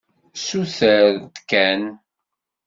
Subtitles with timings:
[0.45, 1.19] Suter-d
[1.49, 1.81] kan.